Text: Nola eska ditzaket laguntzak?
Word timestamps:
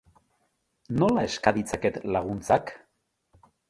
Nola 1.03 1.27
eska 1.31 1.55
ditzaket 1.59 2.03
laguntzak? 2.19 2.77